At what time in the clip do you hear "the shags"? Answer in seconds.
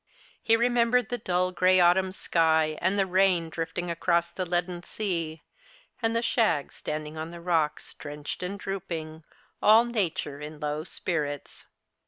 6.15-6.73